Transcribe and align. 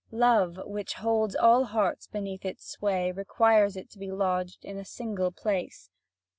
Love, 0.11 0.59
which 0.65 0.95
holds 0.95 1.35
all 1.35 1.63
hearts 1.65 2.07
beneath 2.07 2.43
its 2.43 2.65
sway, 2.67 3.11
requires 3.11 3.77
it 3.77 3.87
to 3.87 3.99
be 3.99 4.11
lodged 4.11 4.65
in 4.65 4.79
a 4.79 4.83
single 4.83 5.31
place. 5.31 5.91